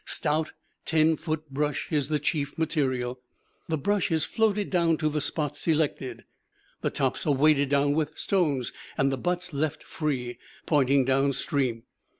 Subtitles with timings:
[0.03, 0.51] Stout,
[0.83, 3.21] ten foot brush is the chief material.
[3.67, 6.25] The brush is floated down to the spot selected;
[6.81, 11.83] the tops are weighted down with stones, and the butts left free, pointing down stream.